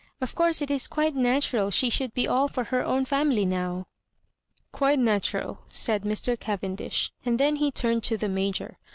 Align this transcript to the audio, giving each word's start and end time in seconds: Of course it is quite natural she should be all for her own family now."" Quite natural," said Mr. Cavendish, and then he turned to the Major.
Of 0.19 0.33
course 0.33 0.63
it 0.63 0.71
is 0.71 0.87
quite 0.87 1.13
natural 1.15 1.69
she 1.69 1.91
should 1.91 2.15
be 2.15 2.27
all 2.27 2.47
for 2.47 2.63
her 2.63 2.83
own 2.83 3.05
family 3.05 3.45
now."" 3.45 3.85
Quite 4.71 4.97
natural," 4.97 5.59
said 5.67 6.05
Mr. 6.05 6.39
Cavendish, 6.39 7.11
and 7.23 7.39
then 7.39 7.57
he 7.57 7.69
turned 7.69 8.01
to 8.05 8.17
the 8.17 8.27
Major. 8.27 8.79